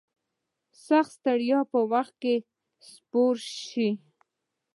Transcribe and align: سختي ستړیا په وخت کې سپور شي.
سختي 0.85 1.13
ستړیا 1.17 1.59
په 1.71 1.79
وخت 1.91 2.13
کې 2.21 2.35
سپور 2.89 3.35
شي. 3.65 3.89